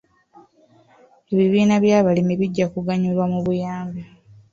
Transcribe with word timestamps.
Ebibiina 1.33 1.75
by'abalimi 1.83 2.33
bijja 2.41 2.65
kuganyulwa 2.73 3.25
mu 3.33 3.39
buyambi. 3.45 4.01